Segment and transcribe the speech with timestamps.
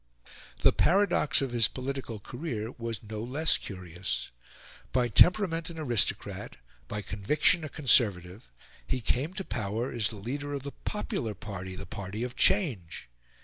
[0.63, 4.31] The paradox of his political career was no less curious.
[4.91, 8.49] By temperament an aristocrat, by conviction a conservative,
[8.87, 13.09] he came to power as the leader of the popular party, the party of change.